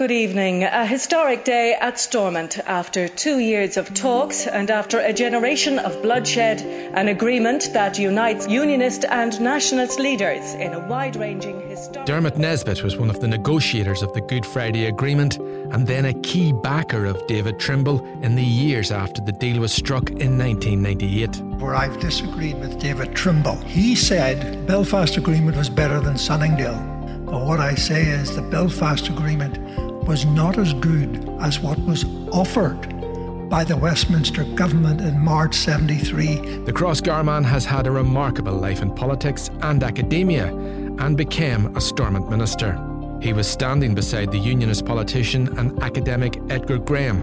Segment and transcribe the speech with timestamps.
[0.00, 0.64] Good evening.
[0.64, 6.00] A historic day at Stormont after two years of talks and after a generation of
[6.00, 6.62] bloodshed,
[6.94, 12.06] an agreement that unites unionist and nationalist leaders in a wide ranging historic.
[12.06, 16.14] Dermot Nesbitt was one of the negotiators of the Good Friday Agreement and then a
[16.22, 21.42] key backer of David Trimble in the years after the deal was struck in 1998.
[21.60, 23.56] Where I've disagreed with David Trimble.
[23.66, 26.86] He said Belfast Agreement was better than Sunningdale.
[27.26, 29.69] But what I say is the Belfast Agreement
[30.10, 32.80] was not as good as what was offered
[33.48, 36.64] by the Westminster government in March 73.
[36.64, 40.52] The Crossgar man has had a remarkable life in politics and academia
[40.98, 42.72] and became a Stormont minister.
[43.22, 47.20] He was standing beside the unionist politician and academic Edgar Graham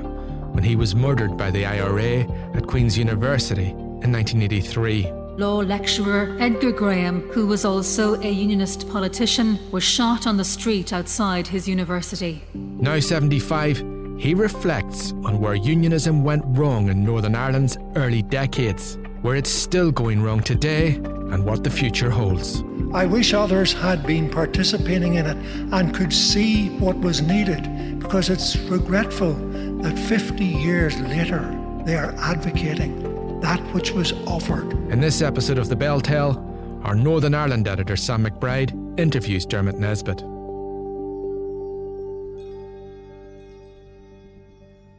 [0.53, 2.21] when he was murdered by the IRA
[2.55, 9.59] at Queen's University in 1983 law lecturer Edgar Graham, who was also a unionist politician,
[9.71, 12.41] was shot on the street outside his university.
[12.55, 13.77] Now 75,
[14.17, 19.91] he reflects on where unionism went wrong in Northern Ireland's early decades, where it's still
[19.91, 22.63] going wrong today, and what the future holds.
[22.93, 25.37] I wish others had been participating in it
[25.71, 29.33] and could see what was needed, because it's regretful
[29.83, 31.41] that 50 years later
[31.85, 33.16] they are advocating
[33.47, 34.73] that which was offered.
[34.91, 36.31] In this episode of The Bel Tel,
[36.83, 40.19] our Northern Ireland editor Sam McBride interviews Dermot Nesbitt.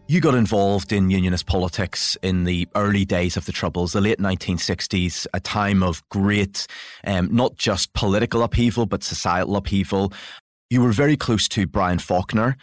[0.07, 4.19] You got involved in unionist politics in the early days of the Troubles, the late
[4.19, 6.67] 1960s, a time of great,
[7.05, 10.11] um, not just political upheaval, but societal upheaval.
[10.71, 12.57] You were very close to Brian Faulkner,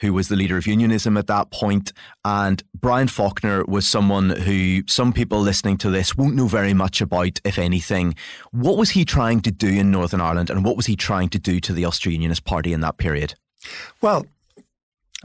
[0.00, 1.92] who was the leader of unionism at that point.
[2.24, 7.00] And Brian Faulkner was someone who some people listening to this won't know very much
[7.00, 8.14] about, if anything.
[8.50, 11.38] What was he trying to do in Northern Ireland and what was he trying to
[11.38, 13.34] do to the Ulster Unionist Party in that period?
[14.00, 14.26] Well,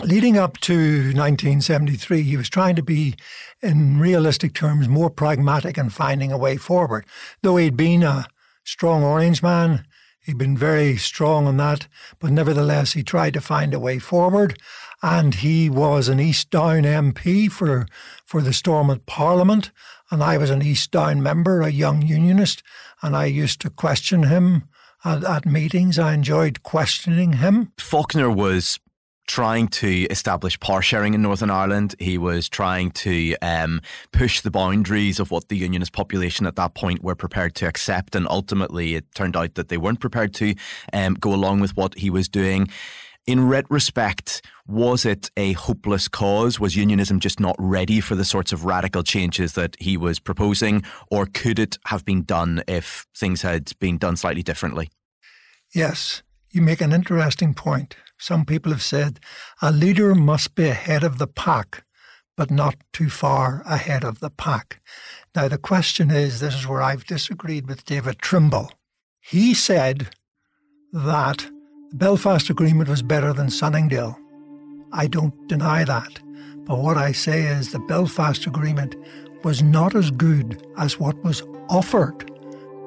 [0.01, 3.15] leading up to 1973, he was trying to be,
[3.61, 7.05] in realistic terms, more pragmatic and finding a way forward.
[7.41, 8.27] Though he'd been a
[8.65, 9.85] strong Orange man,
[10.25, 11.87] He'd been very strong on that,
[12.19, 14.59] but nevertheless, he tried to find a way forward.
[15.03, 17.85] And he was an East Down MP for,
[18.25, 19.69] for the Stormont Parliament.
[20.09, 22.63] And I was an East Down member, a young unionist.
[23.03, 24.63] And I used to question him
[25.03, 25.99] at, at meetings.
[25.99, 27.71] I enjoyed questioning him.
[27.77, 28.79] Faulkner was
[29.27, 31.95] trying to establish power sharing in Northern Ireland.
[31.99, 33.81] He was trying to um,
[34.11, 38.15] push the boundaries of what the unionist population at that point were prepared to accept.
[38.15, 40.55] And ultimately, it turned out that they weren't prepared to
[40.93, 42.67] um, go along with what he was doing.
[43.25, 46.59] In retrospect, was it a hopeless cause?
[46.59, 50.83] Was unionism just not ready for the sorts of radical changes that he was proposing?
[51.09, 54.89] Or could it have been done if things had been done slightly differently?
[55.73, 56.21] Yes,
[56.51, 57.95] you make an interesting point.
[58.17, 59.19] Some people have said
[59.61, 61.83] a leader must be ahead of the pack,
[62.37, 64.79] but not too far ahead of the pack.
[65.35, 68.71] Now, the question is this is where I've disagreed with David Trimble.
[69.19, 70.09] He said
[70.93, 71.49] that
[71.89, 74.17] the Belfast Agreement was better than Sunningdale.
[74.93, 76.19] I don't deny that.
[76.65, 78.95] But what I say is the Belfast Agreement
[79.43, 82.31] was not as good as what was offered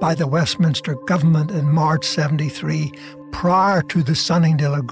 [0.01, 2.93] by the Westminster government in March 73
[3.33, 4.83] prior to the Sunningdale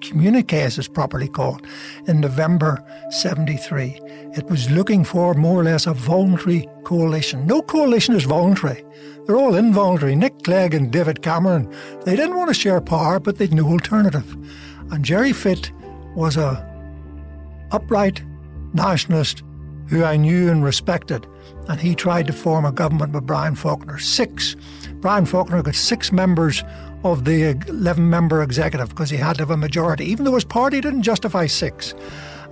[0.00, 1.66] communique, as it's properly called,
[2.06, 4.00] in November 73.
[4.36, 7.46] It was looking for more or less a voluntary coalition.
[7.46, 8.84] No coalition is voluntary.
[9.26, 10.14] They're all involuntary.
[10.14, 11.72] Nick Clegg and David Cameron,
[12.04, 14.36] they didn't want to share power, but they'd no alternative.
[14.92, 15.72] And Gerry Fitt
[16.14, 16.64] was a
[17.72, 18.22] upright
[18.72, 19.42] nationalist
[19.88, 21.26] who I knew and respected.
[21.68, 23.98] and he tried to form a government with Brian Faulkner.
[23.98, 24.54] Six.
[25.00, 26.62] Brian Faulkner got six members
[27.12, 30.44] of the 11 member executive because he had to have a majority, even though his
[30.44, 31.94] party didn't justify six.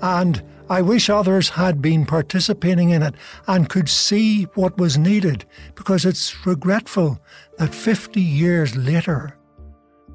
[0.03, 3.15] And I wish others had been participating in it
[3.47, 7.21] and could see what was needed because it's regretful
[7.59, 9.37] that 50 years later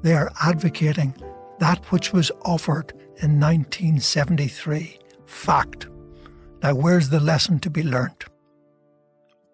[0.02, 1.14] they are advocating
[1.60, 2.92] that which was offered
[3.22, 4.98] in 1973.
[5.26, 5.86] Fact.
[6.62, 8.24] Now, where's the lesson to be learnt?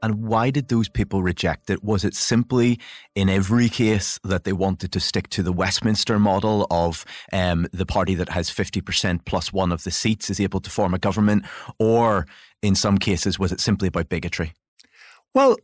[0.02, 1.82] And why did those people reject it?
[1.82, 2.78] Was it simply
[3.14, 7.86] in every case that they wanted to stick to the Westminster model of um, the
[7.86, 11.46] party that has 50% plus one of the seats is able to form a government?
[11.78, 12.26] Or
[12.62, 14.52] in some cases, was it simply about bigotry?
[15.34, 15.56] Well,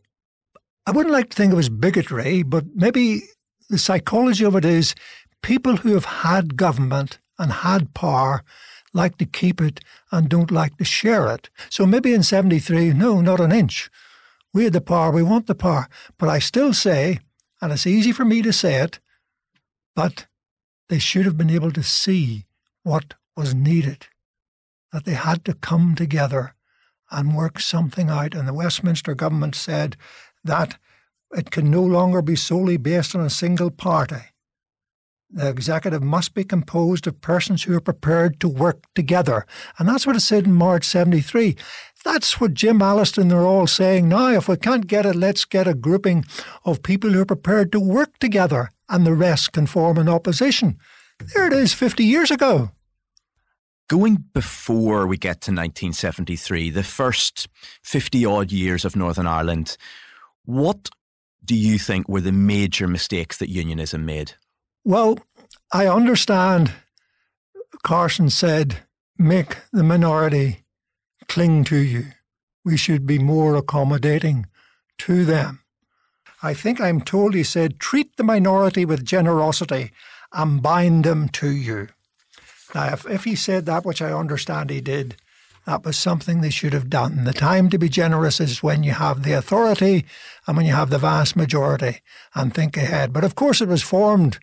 [0.85, 3.21] I wouldn't like to think it was bigotry, but maybe
[3.69, 4.95] the psychology of it is
[5.41, 8.43] people who have had government and had power
[8.93, 9.79] like to keep it
[10.11, 11.49] and don't like to share it.
[11.69, 13.89] So maybe in 73, no, not an inch.
[14.53, 15.87] We had the power, we want the power.
[16.17, 17.19] But I still say,
[17.61, 18.99] and it's easy for me to say it,
[19.95, 20.27] but
[20.89, 22.45] they should have been able to see
[22.83, 24.07] what was needed,
[24.91, 26.55] that they had to come together
[27.09, 28.35] and work something out.
[28.35, 29.97] And the Westminster government said
[30.43, 30.77] that
[31.35, 34.21] it can no longer be solely based on a single party.
[35.35, 39.47] The executive must be composed of persons who are prepared to work together.
[39.79, 41.55] And that's what it said in March 73.
[42.03, 44.29] That's what Jim Allister are all saying now.
[44.29, 46.25] If we can't get it, let's get a grouping
[46.65, 50.77] of people who are prepared to work together and the rest can form an opposition.
[51.33, 52.71] There it is 50 years ago.
[53.89, 57.47] Going before we get to 1973, the first
[57.83, 59.77] 50 odd years of Northern Ireland,
[60.45, 60.89] what
[61.43, 64.33] do you think were the major mistakes that unionism made?
[64.83, 65.19] Well,
[65.71, 66.71] I understand
[67.83, 68.77] Carson said,
[69.17, 70.62] make the minority
[71.27, 72.05] cling to you.
[72.65, 74.45] We should be more accommodating
[74.99, 75.63] to them.
[76.41, 79.91] I think I'm told he said, treat the minority with generosity
[80.33, 81.89] and bind them to you.
[82.75, 85.15] Now, if, if he said that, which I understand he did,
[85.65, 87.23] that was something they should have done.
[87.23, 90.05] The time to be generous is when you have the authority
[90.45, 92.01] and when you have the vast majority
[92.35, 93.13] and think ahead.
[93.13, 94.39] But of course, it was formed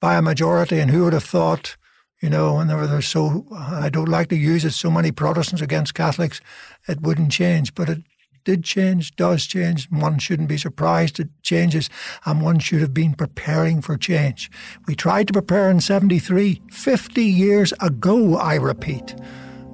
[0.00, 1.76] by a majority, and who would have thought,
[2.20, 5.62] you know, when there were so, I don't like to use it, so many Protestants
[5.62, 6.40] against Catholics,
[6.86, 7.74] it wouldn't change.
[7.74, 8.02] But it
[8.44, 9.88] did change, does change.
[9.90, 11.90] One shouldn't be surprised it changes,
[12.24, 14.50] and one should have been preparing for change.
[14.86, 19.14] We tried to prepare in 73, 50 years ago, I repeat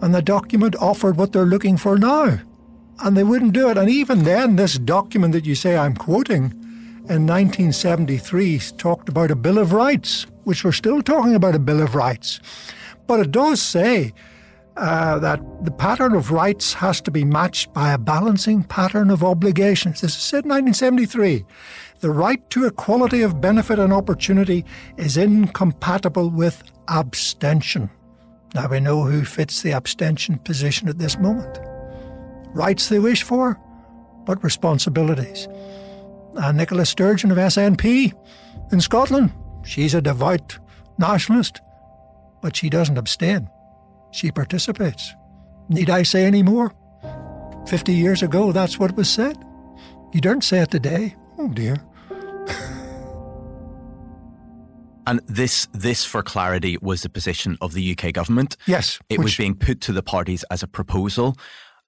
[0.05, 2.39] and the document offered what they're looking for now.
[3.03, 3.79] And they wouldn't do it.
[3.79, 6.53] And even then, this document that you say I'm quoting
[7.09, 11.83] in 1973 talked about a Bill of Rights, which we're still talking about a Bill
[11.83, 12.41] of Rights.
[13.07, 14.15] But it does say
[14.79, 19.23] uh, that the pattern of rights has to be matched by a balancing pattern of
[19.23, 20.01] obligations.
[20.01, 21.45] This is said in 1973.
[22.01, 24.65] The right to equality of benefit and opportunity
[24.97, 27.91] is incompatible with abstention.
[28.55, 31.59] Now we know who fits the abstention position at this moment.
[32.55, 33.61] Rights they wish for,
[34.25, 35.49] but responsibilities.
[36.37, 38.13] And Nicola Sturgeon of SNP
[38.73, 39.33] in Scotland,
[39.65, 40.59] she's a devout
[40.99, 41.61] nationalist,
[42.43, 43.49] but she doesn't abstain.
[44.13, 45.15] She participates.
[45.69, 46.73] Need I say any more?
[47.67, 49.37] Fifty years ago, that's what was said.
[50.13, 51.17] You don't say it today.
[51.39, 51.77] Oh dear.
[55.07, 58.57] And this, this, for clarity, was the position of the UK government.
[58.67, 61.37] Yes, it which, was being put to the parties as a proposal.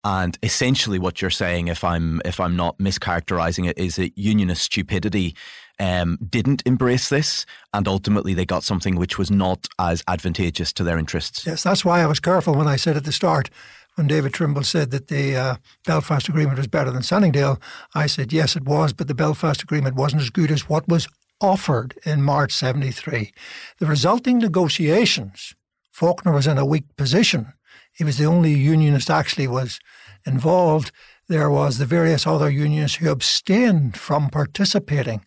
[0.07, 4.63] And essentially, what you're saying, if I'm if I'm not mischaracterizing it, is that unionist
[4.63, 5.35] stupidity
[5.81, 7.45] um, didn't embrace this,
[7.75, 11.45] and ultimately they got something which was not as advantageous to their interests.
[11.45, 13.51] Yes, that's why I was careful when I said at the start,
[13.97, 17.61] when David Trimble said that the uh, Belfast Agreement was better than Sunningdale,
[17.97, 21.09] I said yes, it was, but the Belfast Agreement wasn't as good as what was
[21.41, 23.33] offered in March 73.
[23.81, 25.57] The resulting negotiations,
[25.91, 27.55] Faulkner was in a weak position.
[27.93, 29.81] He was the only unionist actually was
[30.27, 30.93] involved.
[31.29, 35.23] There was the various other unions who abstained from participating.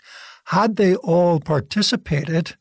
[0.46, 2.56] Had they all participated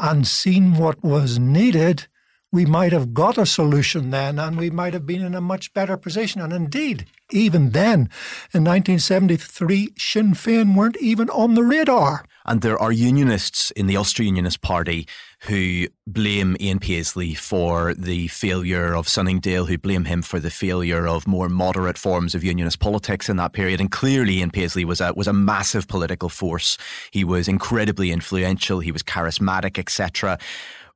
[0.00, 2.06] and seen what was needed,
[2.50, 5.72] we might have got a solution then and we might have been in a much
[5.74, 6.40] better position.
[6.40, 8.08] And indeed, even then,
[8.54, 12.24] in 1973, Sinn Féin weren't even on the radar.
[12.46, 15.06] And there are unionists in the Ulster Unionist Party
[15.42, 21.06] who blame Ian Paisley for the failure of Sunningdale, who blame him for the failure
[21.06, 23.80] of more moderate forms of unionist politics in that period.
[23.80, 26.78] And clearly, Ian Paisley was a, was a massive political force.
[27.10, 30.38] He was incredibly influential, he was charismatic, etc.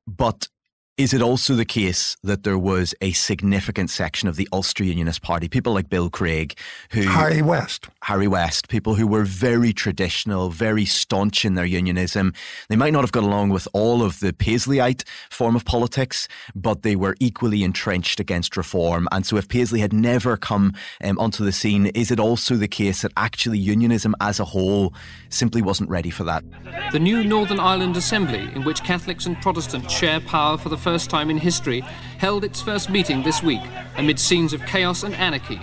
[0.07, 0.47] But
[0.95, 5.23] Is it also the case that there was a significant section of the Ulster Unionist
[5.23, 6.55] Party, people like Bill Craig,
[6.91, 12.31] who Harry West, Harry West, people who were very traditional, very staunch in their unionism.
[12.69, 16.83] They might not have got along with all of the Paisleyite form of politics, but
[16.83, 19.07] they were equally entrenched against reform.
[19.11, 22.67] And so, if Paisley had never come um, onto the scene, is it also the
[22.67, 24.93] case that actually unionism as a whole
[25.29, 26.43] simply wasn't ready for that?
[26.91, 31.09] The new Northern Ireland Assembly, in which Catholics and Protestants share power for the first
[31.09, 31.81] time in history,
[32.19, 33.61] held its first meeting this week
[33.97, 35.59] amid scenes of chaos and anarchy.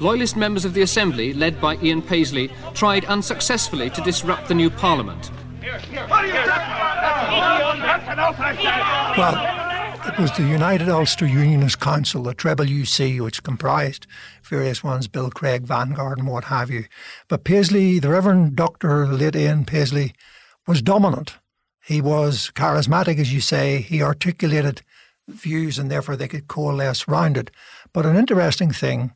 [0.00, 4.70] Loyalist members of the Assembly, led by Ian Paisley, tried unsuccessfully to disrupt the new
[4.70, 5.30] Parliament.
[9.16, 9.36] Well,
[10.08, 14.06] it was the United Ulster Unionist Council, the Treble UC, which comprised
[14.42, 16.86] various ones, Bill Craig, Vanguard, and what have you.
[17.28, 19.06] But Paisley, the Reverend Dr.
[19.06, 20.14] late Ian Paisley,
[20.66, 21.39] was dominant.
[21.90, 23.80] He was charismatic, as you say.
[23.80, 24.82] He articulated
[25.26, 27.50] views and therefore they could coalesce round it.
[27.92, 29.10] But an interesting thing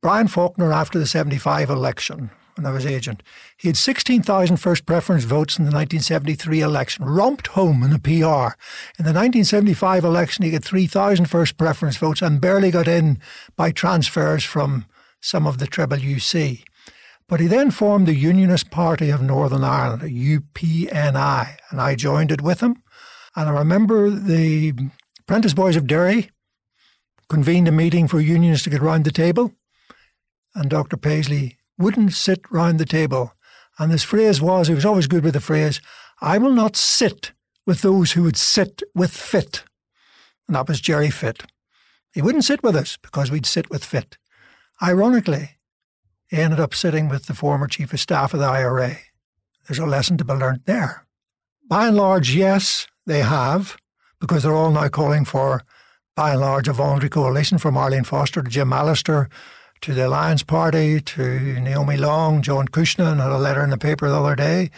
[0.00, 3.24] Brian Faulkner, after the 75 election, when I was agent,
[3.56, 8.54] he had 16,000 first preference votes in the 1973 election, romped home in the PR.
[8.96, 13.18] In the 1975 election, he got 3,000 first preference votes and barely got in
[13.56, 14.86] by transfers from
[15.20, 16.62] some of the Treble UC.
[17.28, 22.42] But he then formed the Unionist Party of Northern Ireland, UPNI, and I joined it
[22.42, 22.82] with him.
[23.34, 24.74] And I remember the
[25.20, 26.30] Apprentice Boys of Derry
[27.28, 29.52] convened a meeting for unionists to get round the table,
[30.54, 30.96] and Dr.
[30.96, 33.32] Paisley wouldn't sit round the table.
[33.78, 35.80] And his phrase was, he was always good with the phrase,
[36.20, 37.32] I will not sit
[37.66, 39.64] with those who would sit with Fitt.
[40.46, 41.44] And that was Gerry Fitt.
[42.12, 44.18] He wouldn't sit with us because we'd sit with Fitt.
[44.82, 45.53] Ironically,
[46.30, 48.96] ended up sitting with the former Chief of Staff of the IRA.
[49.66, 51.06] There's a lesson to be learned there.
[51.68, 53.76] By and large, yes, they have,
[54.20, 55.62] because they're all now calling for,
[56.14, 59.28] by and large, a voluntary coalition from Arlene Foster to Jim Allister
[59.80, 64.08] to the Alliance Party to Naomi Long, John Cushnahan had a letter in the paper
[64.08, 64.70] the other day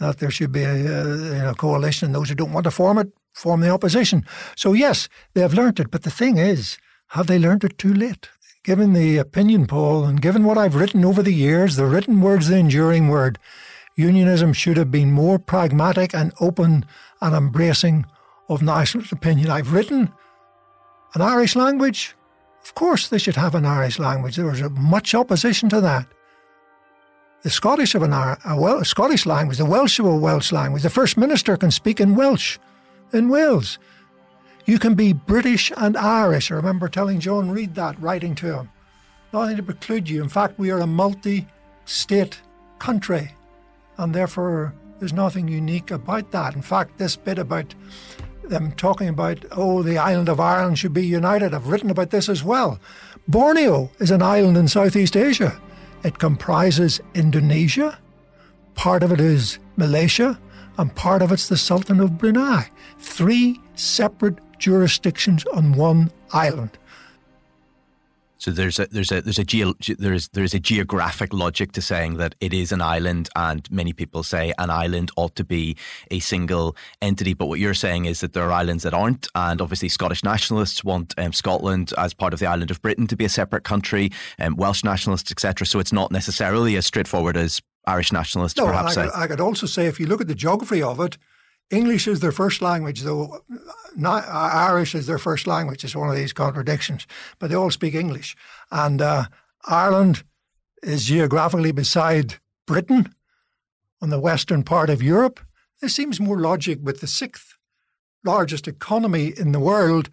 [0.00, 2.70] that there should be a, a you know, coalition, and those who don't want to
[2.70, 4.24] form it form the opposition.
[4.56, 7.92] So yes, they have learnt it, but the thing is, have they learnt it too
[7.92, 8.28] late?
[8.64, 12.48] Given the opinion poll and given what I've written over the years, the written word's
[12.48, 13.38] the enduring word,
[13.94, 16.86] unionism should have been more pragmatic and open
[17.20, 18.06] and embracing
[18.48, 19.50] of nationalist opinion.
[19.50, 20.10] I've written
[21.14, 22.16] an Irish language.
[22.64, 24.36] Of course, they should have an Irish language.
[24.36, 26.06] There was much opposition to that.
[27.42, 30.82] The Scottish have an a Welsh, Scottish language, the Welsh have a Welsh language.
[30.82, 32.58] The First Minister can speak in Welsh
[33.12, 33.78] in Wales.
[34.66, 36.50] You can be British and Irish.
[36.50, 38.70] I remember telling John Reid that, writing to him.
[39.32, 40.22] Nothing to preclude you.
[40.22, 41.46] In fact, we are a multi
[41.84, 42.40] state
[42.78, 43.32] country,
[43.98, 46.54] and therefore there's nothing unique about that.
[46.54, 47.74] In fact, this bit about
[48.44, 52.28] them talking about, oh, the island of Ireland should be united, I've written about this
[52.28, 52.78] as well.
[53.28, 55.60] Borneo is an island in Southeast Asia.
[56.04, 57.98] It comprises Indonesia,
[58.74, 60.38] part of it is Malaysia,
[60.76, 62.68] and part of it's the Sultan of Brunei.
[62.98, 66.70] Three separate jurisdictions on one island.
[68.38, 72.16] So there's a there's a there's a geo, there's there's a geographic logic to saying
[72.16, 75.76] that it is an island, and many people say an island ought to be
[76.10, 77.34] a single entity.
[77.34, 80.82] But what you're saying is that there are islands that aren't, and obviously Scottish nationalists
[80.82, 84.10] want um, Scotland as part of the island of Britain to be a separate country,
[84.38, 85.66] um, Welsh nationalists, etc.
[85.66, 88.58] So it's not necessarily as straightforward as Irish nationalists.
[88.58, 91.00] No, perhaps I could, I could also say if you look at the geography of
[91.00, 91.18] it,
[91.70, 93.40] English is their first language, though
[93.96, 95.84] not, Irish is their first language.
[95.84, 97.06] It's one of these contradictions,
[97.38, 98.36] but they all speak English.
[98.70, 99.24] And uh,
[99.66, 100.24] Ireland
[100.82, 102.36] is geographically beside
[102.66, 103.14] Britain
[104.00, 105.40] on the western part of Europe.
[105.80, 107.56] There seems more logic with the sixth
[108.24, 110.10] largest economy in the world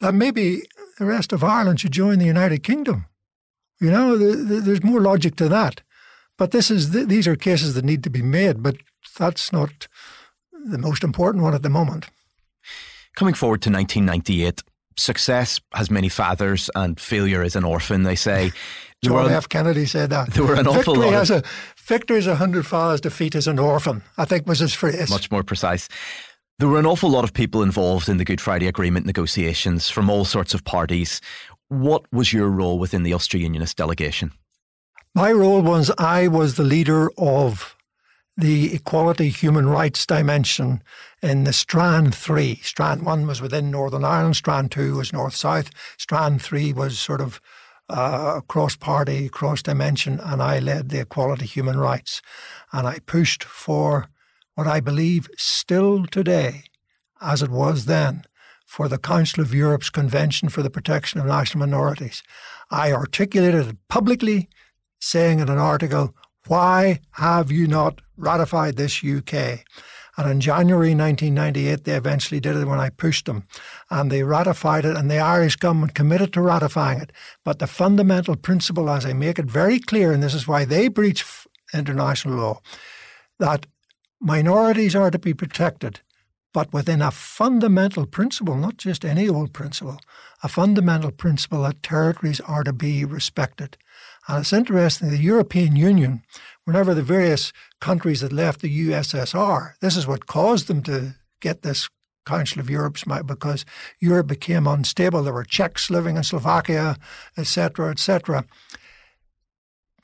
[0.00, 0.62] that maybe
[0.98, 3.06] the rest of Ireland should join the United Kingdom.
[3.80, 5.82] You know, there's more logic to that.
[6.36, 8.76] But this is these are cases that need to be made, but
[9.18, 9.88] that's not
[10.52, 12.08] the most important one at the moment.
[13.16, 14.62] Coming forward to 1998,
[14.96, 18.52] success has many fathers and failure is an orphan, they say.
[19.04, 19.48] John F.
[19.48, 20.32] Kennedy said that.
[20.32, 21.14] There were an awful victory lot.
[21.14, 21.42] Has a,
[21.76, 25.08] victory is a hundred fathers, defeat is an orphan, I think was his phrase.
[25.08, 25.88] Much more precise.
[26.58, 30.10] There were an awful lot of people involved in the Good Friday Agreement negotiations from
[30.10, 31.20] all sorts of parties.
[31.68, 34.32] What was your role within the Ulster Unionist delegation?
[35.14, 37.76] My role was I was the leader of
[38.38, 40.80] the equality human rights dimension
[41.20, 42.54] in the Strand 3.
[42.62, 47.20] Strand 1 was within Northern Ireland, Strand 2 was North South, Strand 3 was sort
[47.20, 47.40] of
[47.88, 52.22] uh, cross party, cross dimension, and I led the equality human rights.
[52.72, 54.08] And I pushed for
[54.54, 56.62] what I believe still today
[57.20, 58.22] as it was then,
[58.64, 62.22] for the Council of Europe's Convention for the Protection of National Minorities.
[62.70, 64.48] I articulated it publicly,
[65.00, 66.14] saying in an article,
[66.46, 69.64] Why have you not ratified this UK?
[70.18, 73.44] And in January 1998, they eventually did it when I pushed them.
[73.88, 77.12] And they ratified it, and the Irish government committed to ratifying it.
[77.44, 80.88] But the fundamental principle, as I make it very clear, and this is why they
[80.88, 81.24] breach
[81.72, 82.60] international law,
[83.38, 83.66] that
[84.20, 86.00] minorities are to be protected,
[86.52, 90.00] but within a fundamental principle, not just any old principle,
[90.42, 93.76] a fundamental principle that territories are to be respected.
[94.26, 96.22] And it's interesting, the European Union,
[96.68, 101.62] whenever the various countries that left the USSR, this is what caused them to get
[101.62, 101.88] this
[102.26, 103.64] Council of Europe's because
[104.00, 105.22] Europe became unstable.
[105.22, 106.98] There were Czechs living in Slovakia,
[107.38, 108.44] etc., etc.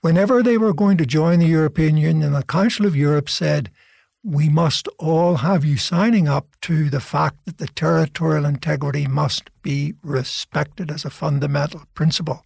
[0.01, 3.71] Whenever they were going to join the European Union, the Council of Europe said,
[4.23, 9.51] we must all have you signing up to the fact that the territorial integrity must
[9.61, 12.43] be respected as a fundamental principle.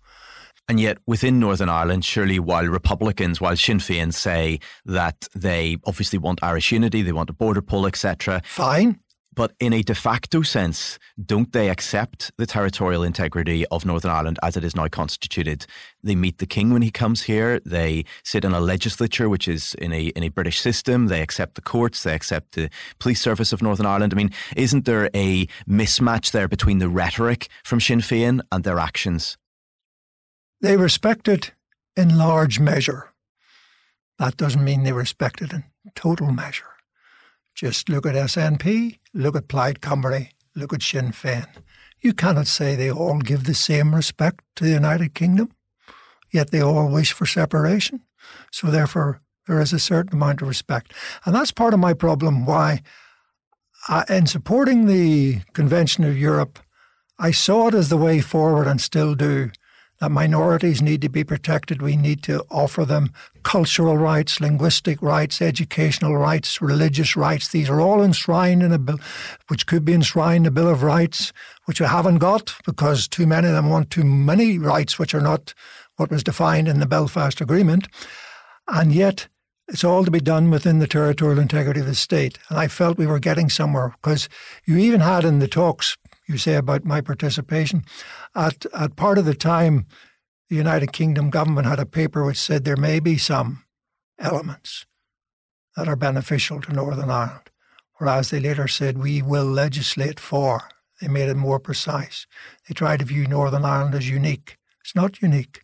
[0.68, 6.18] And yet, within Northern Ireland, surely while Republicans, while Sinn Féin say that they obviously
[6.18, 8.42] want Irish unity, they want a border poll, etc.
[8.44, 9.00] Fine.
[9.34, 14.36] But in a de facto sense, don't they accept the territorial integrity of Northern Ireland
[14.42, 15.64] as it is now constituted?
[16.02, 17.60] They meet the King when he comes here.
[17.64, 21.06] They sit in a legislature, which is in a in a British system.
[21.06, 22.02] They accept the courts.
[22.02, 24.12] They accept the police service of Northern Ireland.
[24.12, 28.80] I mean, isn't there a mismatch there between the rhetoric from Sinn Féin and their
[28.80, 29.38] actions?
[30.60, 31.52] They respect it
[31.96, 33.12] in large measure.
[34.18, 36.64] That doesn't mean they respect it in total measure.
[37.54, 41.46] Just look at SNP, look at Plaid Cymru, look at Sinn Féin.
[42.00, 45.52] You cannot say they all give the same respect to the United Kingdom,
[46.32, 48.02] yet they all wish for separation.
[48.52, 50.92] So therefore, there is a certain amount of respect.
[51.24, 52.82] And that's part of my problem why,
[53.88, 56.58] uh, in supporting the Convention of Europe,
[57.18, 59.50] I saw it as the way forward and still do
[60.00, 61.82] that minorities need to be protected.
[61.82, 63.12] We need to offer them
[63.42, 67.48] cultural rights, linguistic rights, educational rights, religious rights.
[67.48, 69.00] These are all enshrined in a bill,
[69.48, 71.32] which could be enshrined in a Bill of Rights,
[71.64, 75.20] which we haven't got because too many of them want too many rights, which are
[75.20, 75.54] not
[75.96, 77.88] what was defined in the Belfast Agreement.
[78.68, 79.28] And yet,
[79.66, 82.38] it's all to be done within the territorial integrity of the state.
[82.48, 84.28] And I felt we were getting somewhere because
[84.64, 85.96] you even had in the talks
[86.28, 87.84] you say about my participation.
[88.34, 89.86] At, at part of the time,
[90.48, 93.64] the United Kingdom government had a paper which said there may be some
[94.18, 94.86] elements
[95.76, 97.50] that are beneficial to Northern Ireland,
[97.96, 100.62] whereas they later said we will legislate for.
[101.00, 102.26] They made it more precise.
[102.66, 104.58] They tried to view Northern Ireland as unique.
[104.80, 105.62] It's not unique.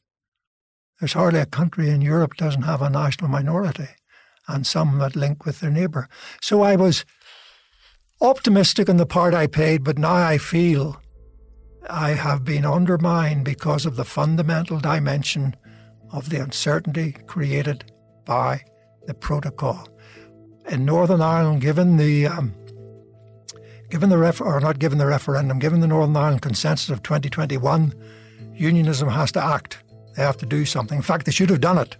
[1.00, 3.88] There's hardly a country in Europe doesn't have a national minority,
[4.46, 6.08] and some that link with their neighbour.
[6.40, 7.04] So I was
[8.20, 11.00] optimistic in the part I played, but now I feel
[11.88, 15.54] I have been undermined because of the fundamental dimension
[16.12, 17.92] of the uncertainty created
[18.24, 18.62] by
[19.06, 19.88] the protocol.
[20.68, 22.54] In Northern Ireland, given the um,
[23.90, 27.92] given the ref- or not given the referendum, given the Northern Ireland consensus of 2021,
[28.54, 29.82] unionism has to act.
[30.16, 30.96] They have to do something.
[30.96, 31.96] In fact, they should have done it.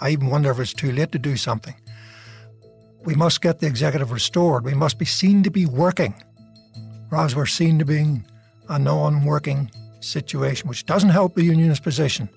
[0.00, 1.74] I even wonder if it's too late to do something.
[3.04, 4.64] We must get the executive restored.
[4.64, 6.14] We must be seen to be working,
[7.08, 8.22] whereas we're seen to be
[8.68, 12.28] a non working situation, which doesn't help the unionist position.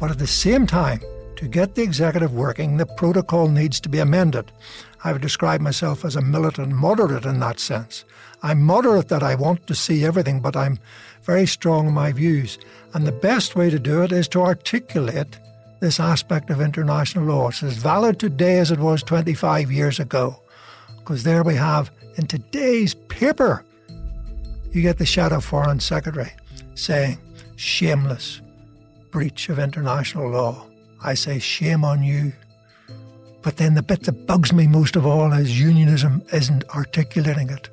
[0.00, 1.00] But at the same time,
[1.36, 4.50] to get the executive working, the protocol needs to be amended.
[5.04, 8.04] I would describe myself as a militant moderate in that sense.
[8.42, 10.78] I'm moderate that I want to see everything, but I'm
[11.22, 12.58] very strong in my views.
[12.94, 15.38] And the best way to do it is to articulate
[15.80, 17.48] this aspect of international law.
[17.48, 20.40] It's as valid today as it was 25 years ago.
[20.98, 23.64] Because there we have, in today's paper,
[24.72, 26.32] you get the Shadow Foreign Secretary
[26.74, 27.18] saying,
[27.56, 28.40] shameless
[29.10, 30.66] breach of international law.
[31.02, 32.32] I say, shame on you.
[33.42, 37.68] But then the bit that bugs me most of all is unionism isn't articulating it.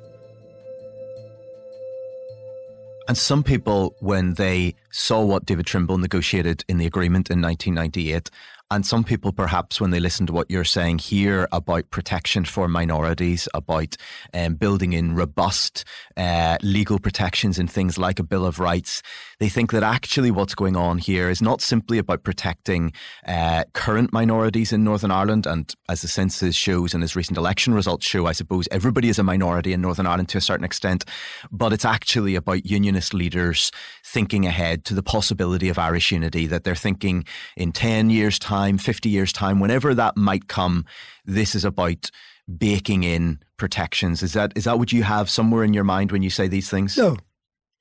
[3.06, 8.30] And some people, when they saw what David Trimble negotiated in the agreement in 1998,
[8.70, 12.66] and some people, perhaps, when they listen to what you're saying here about protection for
[12.66, 13.94] minorities, about
[14.32, 15.84] um, building in robust
[16.16, 19.02] uh, legal protections in things like a Bill of Rights,
[19.44, 22.94] they think that actually what's going on here is not simply about protecting
[23.26, 25.44] uh, current minorities in Northern Ireland.
[25.46, 29.18] And as the census shows and as recent election results show, I suppose everybody is
[29.18, 31.04] a minority in Northern Ireland to a certain extent.
[31.52, 33.70] But it's actually about unionist leaders
[34.02, 38.78] thinking ahead to the possibility of Irish unity, that they're thinking in 10 years' time,
[38.78, 40.86] 50 years' time, whenever that might come,
[41.26, 42.10] this is about
[42.56, 44.22] baking in protections.
[44.22, 46.70] Is that is that what you have somewhere in your mind when you say these
[46.70, 46.96] things?
[46.96, 47.18] No,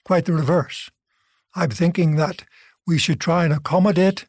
[0.04, 0.90] quite the reverse.
[1.56, 2.44] I'm thinking that
[2.86, 4.26] we should try and accommodate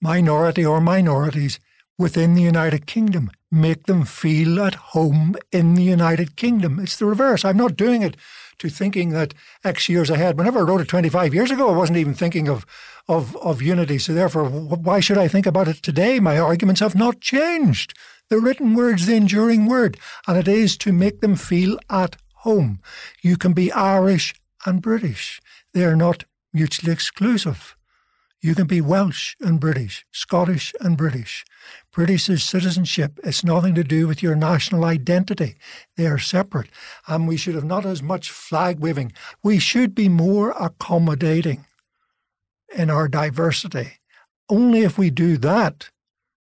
[0.00, 1.58] minority or minorities
[1.98, 6.78] within the United Kingdom, make them feel at home in the United Kingdom.
[6.78, 7.44] It's the reverse.
[7.44, 8.16] I'm not doing it
[8.58, 9.34] to thinking that
[9.64, 10.38] X years ahead.
[10.38, 12.64] Whenever I wrote it 25 years ago, I wasn't even thinking of,
[13.08, 13.98] of, of unity.
[13.98, 16.20] So therefore, why should I think about it today?
[16.20, 17.94] My arguments have not changed.
[18.30, 22.80] The written word's the enduring word, and it is to make them feel at home.
[23.22, 24.34] You can be Irish
[24.66, 25.40] and British.
[25.74, 27.76] They are not mutually exclusive.
[28.40, 31.44] You can be Welsh and British, Scottish and British.
[31.92, 33.18] British is citizenship.
[33.24, 35.56] It's nothing to do with your national identity.
[35.96, 36.70] They are separate.
[37.08, 39.12] And we should have not as much flag waving.
[39.42, 41.66] We should be more accommodating
[42.76, 43.98] in our diversity.
[44.48, 45.90] Only if we do that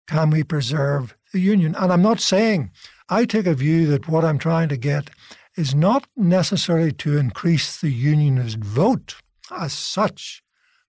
[0.07, 1.73] can we preserve the union.
[1.75, 2.71] And I'm not saying,
[3.09, 5.09] I take a view that what I'm trying to get
[5.57, 9.15] is not necessarily to increase the unionist vote
[9.51, 10.43] as such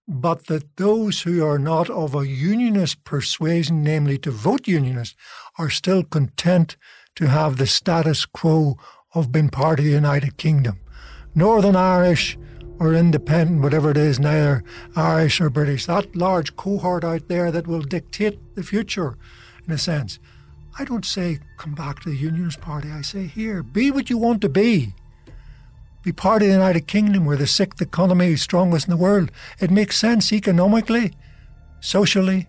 [0.08, 5.14] but that those who are not of a unionist persuasion, namely to vote unionist,
[5.58, 6.78] are still content
[7.14, 8.78] to have the status quo
[9.14, 10.80] of being part of the United Kingdom.
[11.34, 12.38] Northern Irish
[12.80, 14.64] or independent, whatever it is, neither
[14.96, 19.18] Irish or British, that large cohort out there that will dictate the future,
[19.66, 20.18] in a sense.
[20.78, 22.90] I don't say come back to the Unionist Party.
[22.90, 24.94] I say here, be what you want to be
[26.08, 27.26] be part of the United Kingdom.
[27.26, 29.30] We're the sixth economy, is strongest in the world.
[29.60, 31.12] It makes sense economically,
[31.80, 32.48] socially,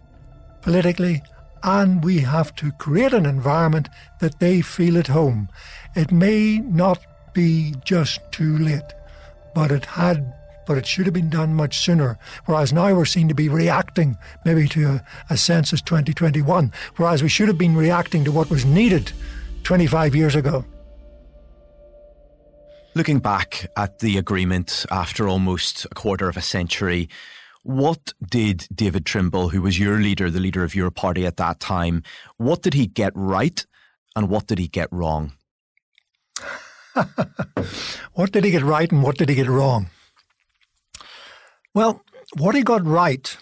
[0.61, 1.21] politically,
[1.63, 3.89] and we have to create an environment
[4.21, 5.49] that they feel at home.
[5.93, 6.99] It may not
[7.33, 8.93] be just too late,
[9.53, 10.33] but it had
[10.69, 12.19] but it should have been done much sooner.
[12.45, 17.27] Whereas now we're seen to be reacting maybe to a, a census 2021, whereas we
[17.27, 19.11] should have been reacting to what was needed
[19.63, 20.63] 25 years ago.
[22.93, 27.09] Looking back at the agreement after almost a quarter of a century,
[27.63, 31.59] what did David Trimble, who was your leader, the leader of your party at that
[31.59, 32.03] time,
[32.37, 33.65] what did he get right
[34.15, 35.31] and what did he get wrong?
[38.13, 39.89] what did he get right and what did he get wrong?
[41.79, 42.03] Well,
[42.37, 43.37] what he got right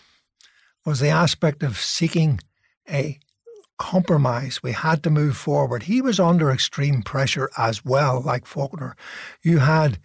[0.86, 2.40] was the aspect of seeking
[2.88, 3.18] a
[3.80, 4.62] compromise.
[4.62, 5.82] We had to move forward.
[5.82, 8.96] He was under extreme pressure as well, like Faulkner.
[9.42, 9.98] You had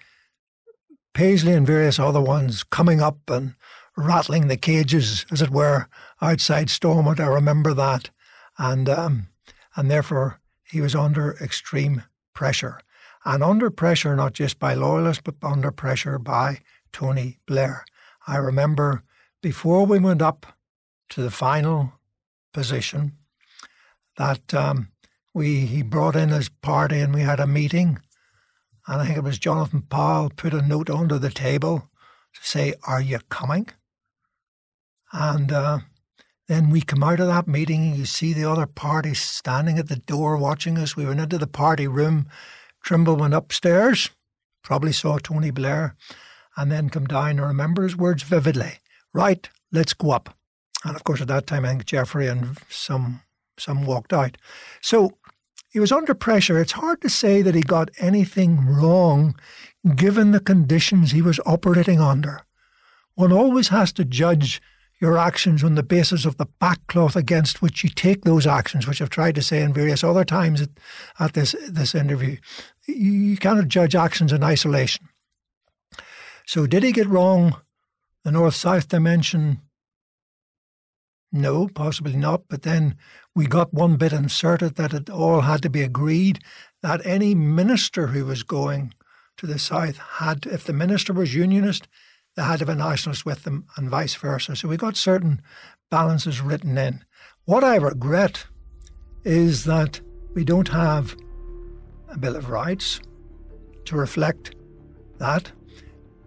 [1.13, 3.55] Paisley and various other ones coming up and
[3.99, 5.89] rattling the cages, as it were,
[6.23, 7.21] outside Stormont.
[7.21, 8.09] I remember that,
[8.57, 9.29] and um,
[9.77, 12.81] and therefore he was under extreme pressure,
[13.27, 16.61] and under pressure not just by loyalists, but under pressure by
[16.95, 17.85] Tony Blair.
[18.27, 19.03] I remember
[19.43, 20.47] before we went up
[21.11, 21.93] to the final
[22.53, 23.17] position,
[24.17, 24.89] that um,
[25.35, 27.99] we he brought in his party and we had a meeting,
[28.87, 31.91] and I think it was Jonathan Powell put a note under the table
[32.35, 33.69] to say, "Are you coming?"
[35.13, 35.79] And uh,
[36.49, 39.89] then we come out of that meeting, and you see the other party standing at
[39.89, 40.97] the door watching us.
[40.97, 42.29] We went into the party room.
[42.83, 44.11] Trimble went upstairs,
[44.63, 45.97] probably saw Tony Blair,
[46.57, 47.31] and then come down.
[47.31, 48.79] and remember his words vividly.
[49.13, 50.37] Right, let's go up.
[50.85, 53.23] And of course, at that time, I think Jeffrey and some
[53.59, 54.39] some walked out.
[54.81, 55.19] So
[55.71, 56.61] he was under pressure.
[56.61, 59.35] It's hard to say that he got anything wrong
[59.95, 62.43] given the conditions he was operating under.
[63.15, 64.61] One always has to judge
[65.01, 69.03] your actions on the basis of the backcloth against which you take those actions, which
[69.03, 70.69] I've tried to say in various other times at,
[71.19, 72.37] at this, this interview.
[72.87, 75.09] You cannot judge actions in isolation.
[76.47, 77.57] So, did he get wrong
[78.25, 79.61] the north south dimension?
[81.33, 82.43] No, possibly not.
[82.49, 82.97] But then
[83.35, 86.41] we got one bit inserted that it all had to be agreed
[86.83, 88.93] that any minister who was going
[89.39, 91.89] to the south had, if the minister was unionist,
[92.37, 94.57] they had to be nationalist with them, and vice versa.
[94.57, 95.43] So we got certain
[95.91, 97.05] balances written in.
[97.45, 98.47] What I regret
[99.25, 100.01] is that
[100.35, 101.17] we don't have
[102.09, 103.01] a Bill of Rights
[103.87, 104.55] to reflect
[105.19, 105.53] that.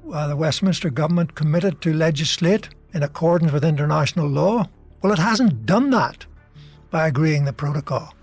[0.05, 4.69] Well, the Westminster government committed to legislate in accordance with international law.
[5.01, 6.27] Well, it hasn't done that
[6.91, 8.13] by agreeing the protocol.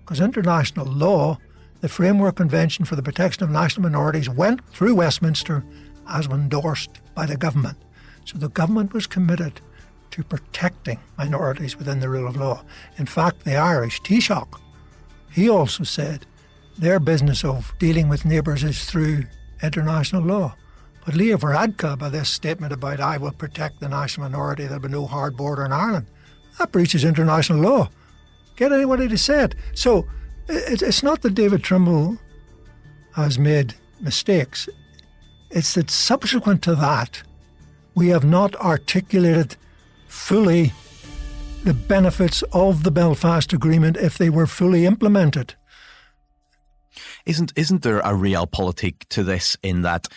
[0.00, 1.38] Because international law,
[1.80, 5.64] the Framework Convention for the Protection of National Minorities, went through Westminster
[6.08, 7.78] as endorsed by the government.
[8.24, 9.60] So the government was committed
[10.10, 12.64] to protecting minorities within the rule of law.
[12.98, 14.58] In fact, the Irish, Taoiseach,
[15.30, 16.26] he also said
[16.76, 19.26] their business of dealing with neighbours is through
[19.62, 20.56] international law.
[21.04, 24.88] But Leo Varadkar, by this statement about I will protect the national minority, there'll be
[24.88, 26.06] no hard border in Ireland,
[26.58, 27.90] that breaches international law.
[28.56, 29.54] Get anybody to say it.
[29.74, 30.06] So
[30.48, 32.18] It's not that David Trimble
[33.14, 34.68] has made mistakes.
[35.50, 37.22] It's that subsequent to that,
[37.94, 39.56] we have not articulated
[40.08, 40.72] fully
[41.64, 45.54] the benefits of the Belfast Agreement if they were fully implemented.
[47.24, 50.08] Isn't isn't there a realpolitik to this in that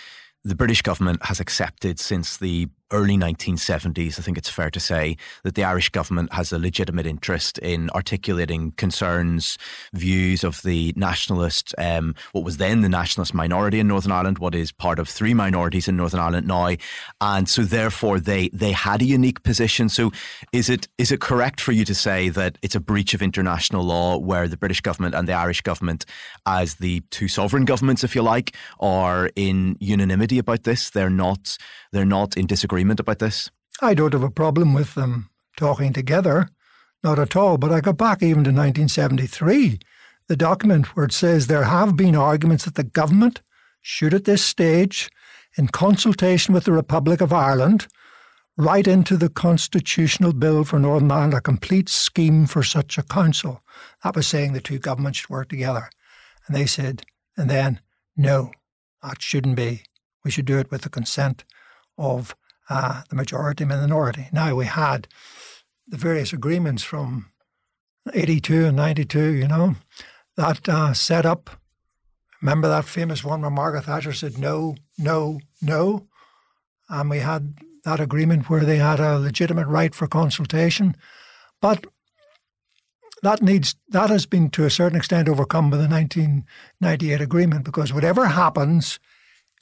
[0.46, 5.18] the British government has accepted since the early 1970s, I think it's fair to say
[5.44, 9.58] that the Irish government has a legitimate interest in articulating concerns,
[9.94, 14.54] views of the nationalist, um, what was then the nationalist minority in Northern Ireland, what
[14.54, 16.76] is part of three minorities in Northern Ireland now,
[17.22, 19.90] and so therefore they they had a unique position.
[19.90, 20.12] So
[20.52, 23.84] is it is it correct for you to say that it's a breach of international
[23.84, 26.06] law where the British government and the Irish government,
[26.46, 30.92] as the two sovereign governments, if you like, are in unanimity about this?
[30.92, 31.58] They're not
[31.92, 33.50] they're not in disagreement agreement about this?
[33.82, 36.50] I don't have a problem with them talking together,
[37.06, 37.58] not at all.
[37.58, 39.80] But I go back even to 1973,
[40.28, 43.42] the document where it says there have been arguments that the government
[43.82, 45.10] should, at this stage,
[45.58, 47.88] in consultation with the Republic of Ireland,
[48.58, 53.62] write into the constitutional bill for Northern Ireland a complete scheme for such a council.
[54.04, 55.90] That was saying the two governments should work together.
[56.46, 57.04] And they said,
[57.38, 57.80] and then,
[58.18, 58.52] no,
[59.02, 59.84] that shouldn't be.
[60.26, 61.46] We should do it with the consent
[61.98, 62.36] of
[62.70, 64.28] uh, the majority minority.
[64.32, 65.08] Now we had
[65.88, 67.32] the various agreements from
[68.14, 69.76] 82 and 92, you know,
[70.38, 71.50] that uh, set up.
[72.42, 76.08] Remember that famous one where Margaret Thatcher said no, no, no?
[76.90, 80.96] And we had that agreement where they had a legitimate right for consultation.
[81.62, 81.86] But
[83.24, 87.94] that needs that has been to a certain extent overcome by the 1998 agreement because
[87.94, 89.00] whatever happens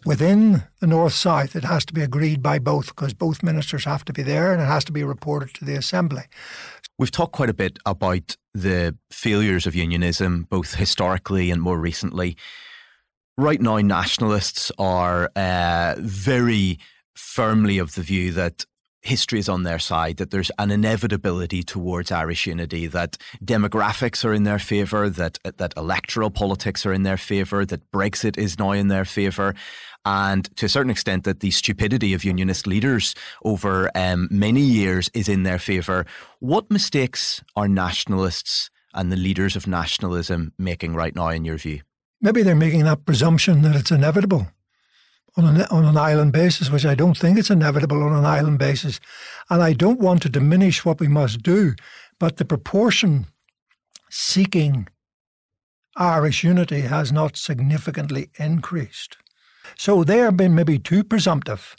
[0.06, 4.06] within the North South, it has to be agreed by both because both ministers have
[4.06, 6.24] to be there and it has to be reported to the Assembly.
[6.98, 12.38] We've talked quite a bit about the failures of unionism, both historically and more recently.
[13.38, 16.80] Right now, nationalists are uh, very
[17.16, 18.66] firmly of the view that
[19.04, 24.34] history is on their side, that there's an inevitability towards Irish unity, that demographics are
[24.34, 28.72] in their favour, that that electoral politics are in their favour, that Brexit is now
[28.72, 29.54] in their favour,
[30.06, 35.10] and to a certain extent that the stupidity of unionist leaders over um, many years
[35.14, 36.06] is in their favour.
[36.40, 41.82] What mistakes are nationalists and the leaders of nationalism making right now, in your view?
[42.22, 44.48] Maybe they're making that presumption that it's inevitable
[45.36, 48.60] on an, on an island basis, which I don't think it's inevitable on an island
[48.60, 49.00] basis.
[49.50, 51.74] And I don't want to diminish what we must do,
[52.20, 53.28] but the proportion
[54.10, 54.88] seeking
[55.96, 59.18] Irish unity has not significantly increased.
[59.78, 61.76] So they have been maybe too presumptive.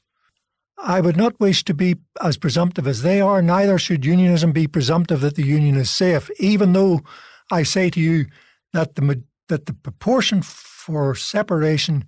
[0.78, 4.66] I would not wish to be as presumptive as they are, neither should unionism be
[4.66, 7.00] presumptive that the union is safe, even though
[7.50, 8.26] I say to you
[8.72, 12.04] that the, that the proportion for separation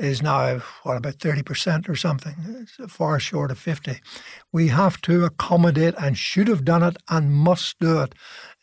[0.00, 4.00] is now, what, about 30% or something, it's far short of 50.
[4.52, 8.14] We have to accommodate and should have done it and must do it.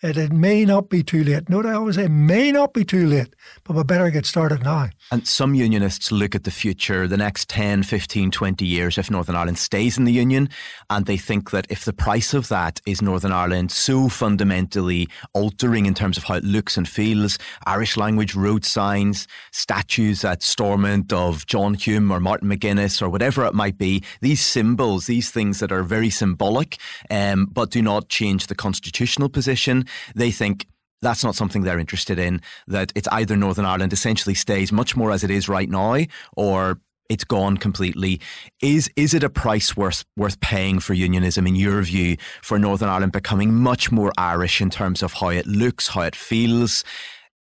[0.03, 1.49] It, it may not be too late.
[1.49, 4.89] Note I always say may not be too late, but we better get started now.
[5.12, 9.36] And some unionists look at the future, the next 10, 15, 20 years if Northern
[9.36, 10.49] Ireland stays in the Union,
[10.91, 15.88] and they think that if the price of that is Northern Ireland so fundamentally altering
[15.88, 21.12] in terms of how it looks and feels, Irish language road signs, statues at Stormont
[21.12, 25.60] of John Hume or Martin McGuinness or whatever it might be, these symbols, these things
[25.60, 26.77] that are very symbolic
[27.10, 30.67] um, but do not change the constitutional position, they think
[31.02, 32.41] that's not something they're interested in.
[32.67, 36.80] That it's either Northern Ireland essentially stays much more as it is right now, or
[37.10, 38.19] it's gone completely.
[38.62, 42.89] Is is it a price worth worth paying for unionism in your view for Northern
[42.89, 46.84] Ireland becoming much more Irish in terms of how it looks, how it feels,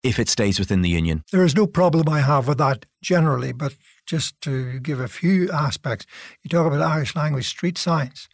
[0.03, 1.23] if it stays within the union?
[1.31, 3.75] There is no problem I have with that generally, but
[4.05, 6.05] just to give a few aspects,
[6.43, 8.27] you talk about Irish language street signs.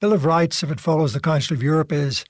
[0.00, 2.24] Bill of Rights, if it follows the Council of Europe, is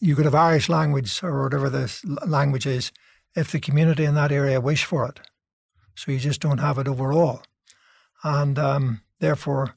[0.00, 1.90] you could have Irish language or whatever the
[2.26, 2.92] language is
[3.34, 5.20] if the community in that area wish for it.
[5.94, 7.42] So you just don't have it overall.
[8.22, 9.76] And um, therefore,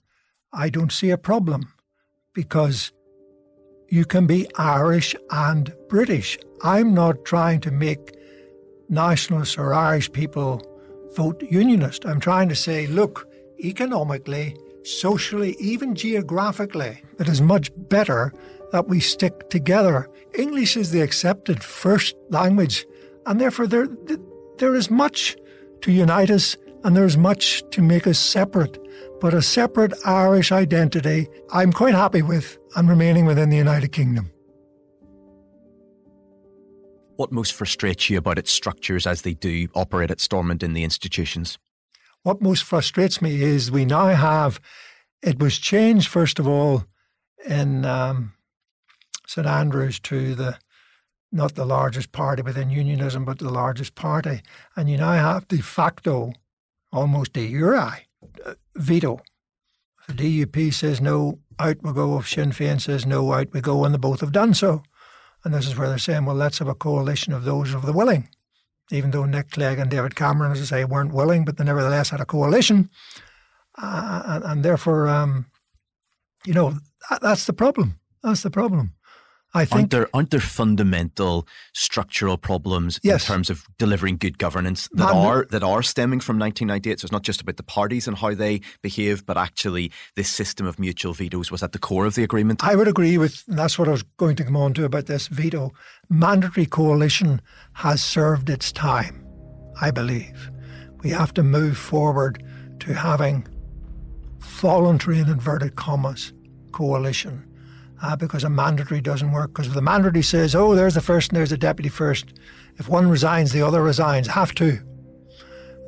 [0.53, 1.73] I don't see a problem
[2.34, 2.91] because
[3.89, 6.38] you can be Irish and British.
[6.63, 8.15] I'm not trying to make
[8.89, 10.62] nationalists or Irish people
[11.15, 12.06] vote unionist.
[12.06, 13.27] I'm trying to say, look,
[13.63, 18.34] economically, socially, even geographically, it is much better
[18.71, 20.10] that we stick together.
[20.38, 22.86] English is the accepted first language,
[23.25, 23.88] and therefore there,
[24.58, 25.36] there is much
[25.82, 28.77] to unite us and there's much to make us separate.
[29.19, 34.32] But a separate Irish identity, I'm quite happy with and remaining within the United Kingdom.
[37.17, 40.84] what most frustrates you about its structures as they do operate at Stormont in the
[40.84, 41.58] institutions?
[42.23, 44.62] What most frustrates me is we now have,
[45.21, 46.86] it was changed, first of all,
[47.45, 48.34] in um,
[49.27, 50.57] St Andrews to the
[51.31, 54.41] not the largest party within unionism, but the largest party.
[54.75, 56.31] And you now have de facto,
[56.91, 59.19] almost de jure, uh, veto.
[60.07, 62.17] The DUP says no, out we go.
[62.17, 64.83] If Sinn Féin says no, out we go, and they both have done so.
[65.43, 67.93] And this is where they're saying, well, let's have a coalition of those of the
[67.93, 68.29] willing.
[68.89, 72.09] Even though Nick Clegg and David Cameron, as I say, weren't willing, but they nevertheless
[72.09, 72.89] had a coalition.
[73.77, 75.45] Uh, and, and, therefore, um,
[76.45, 76.73] you know,
[77.09, 77.99] that, that's the problem.
[78.23, 78.93] That's the problem.
[79.58, 83.24] I think aren't there aren't there fundamental structural problems yes.
[83.24, 87.00] in terms of delivering good governance that are that are stemming from 1998?
[87.00, 90.65] So it's not just about the parties and how they behave, but actually this system
[90.65, 92.63] of mutual vetoes was at the core of the agreement.
[92.63, 95.28] I would agree with that's what I was going to come on to about this
[95.28, 95.74] veto.
[96.10, 97.41] Mandatory coalition
[97.74, 99.26] has served its time.
[99.82, 100.52] I believe
[101.04, 102.43] we have to move forward
[102.80, 103.48] to having
[104.39, 106.34] voluntary in inverted commas
[106.72, 107.43] coalition
[108.01, 109.53] uh, because a mandatory doesn't work.
[109.53, 112.33] Because the mandatory says, oh, there's the first and there's the deputy first,
[112.77, 114.79] if one resigns, the other resigns, have to.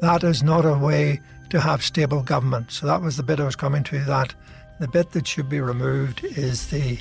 [0.02, 1.20] That is not a way
[1.50, 2.72] to have stable government.
[2.72, 4.00] So that was the bit I was coming to.
[4.00, 4.34] That
[4.80, 7.00] the bit that should be removed is the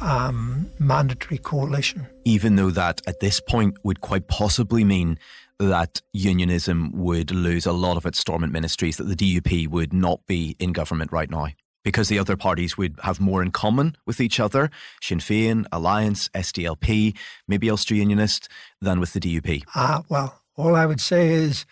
[0.00, 2.06] um, mandatory coalition.
[2.24, 5.18] Even though that at this point would quite possibly mean
[5.58, 10.26] that unionism would lose a lot of its Stormont ministries, that the DUP would not
[10.26, 11.48] be in government right now
[11.82, 16.28] because the other parties would have more in common with each other, Sinn Féin, Alliance,
[16.30, 17.16] SDLP,
[17.48, 18.48] maybe Ulster Unionist,
[18.80, 19.64] than with the DUP?
[19.74, 21.64] Ah, well, all I would say is,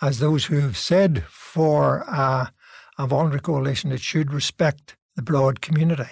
[0.00, 2.46] as those who have said for uh,
[2.98, 6.10] a voluntary coalition, it should respect the broad community.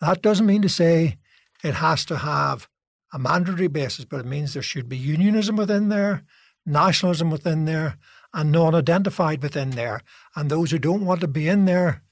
[0.00, 1.18] That doesn't mean to say
[1.62, 2.68] it has to have
[3.12, 6.24] a mandatory basis, but it means there should be unionism within there,
[6.64, 7.98] nationalism within there,
[8.32, 10.02] and non identified within there.
[10.36, 12.02] And those who don't want to be in there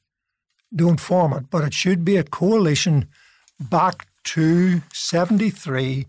[0.75, 3.09] don't form it, but it should be a coalition
[3.59, 6.07] back to 73.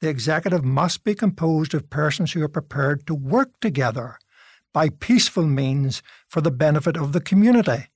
[0.00, 4.18] The executive must be composed of persons who are prepared to work together
[4.72, 7.88] by peaceful means for the benefit of the community.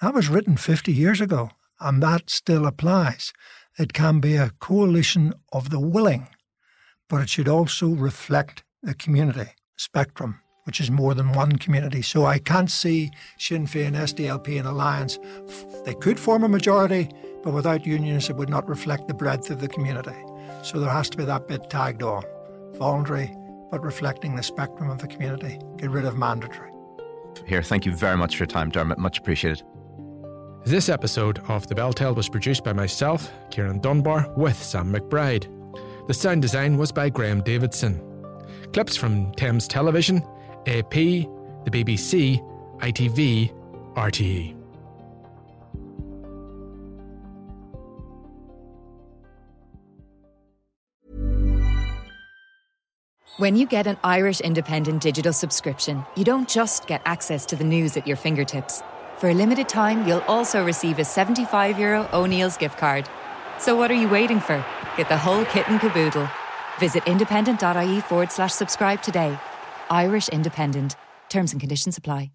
[0.00, 1.50] That was written 50 years ago,
[1.80, 3.32] and that still applies.
[3.78, 6.28] It can be a coalition of the willing,
[7.08, 12.02] but it should also reflect the community spectrum which is more than one community.
[12.02, 15.18] So I can't see Sinn Féin, SDLP, and Alliance.
[15.86, 17.08] They could form a majority,
[17.42, 20.14] but without unions, it would not reflect the breadth of the community.
[20.62, 22.22] So there has to be that bit tagged on
[22.74, 23.34] voluntary,
[23.70, 25.58] but reflecting the spectrum of the community.
[25.78, 26.70] Get rid of mandatory.
[27.46, 28.98] Here, thank you very much for your time, Dermot.
[28.98, 29.62] Much appreciated.
[30.66, 35.46] This episode of The Bel Tel was produced by myself, Kieran Dunbar, with Sam McBride.
[36.08, 38.02] The sound design was by Graham Davidson.
[38.74, 40.22] Clips from Thames Television
[40.68, 40.90] AP,
[41.64, 42.44] the BBC,
[42.78, 43.54] ITV,
[43.94, 44.54] RTE.
[53.38, 57.64] When you get an Irish Independent digital subscription, you don't just get access to the
[57.64, 58.82] news at your fingertips.
[59.16, 63.08] For a limited time, you'll also receive a 75 euro O'Neill's gift card.
[63.58, 64.64] So what are you waiting for?
[64.96, 66.28] Get the whole kit and caboodle.
[66.78, 69.38] Visit independent.ie forward slash subscribe today
[69.90, 70.96] Irish Independent.
[71.28, 72.30] Terms and conditions apply.